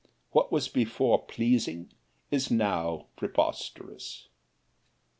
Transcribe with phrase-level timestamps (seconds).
[0.31, 1.91] What was before pleasing
[2.31, 4.29] is now preposterous.